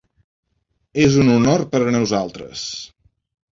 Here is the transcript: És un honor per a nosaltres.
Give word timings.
És 1.03 1.17
un 1.25 1.29
honor 1.35 1.65
per 1.75 1.83
a 1.89 1.93
nosaltres. 1.99 2.67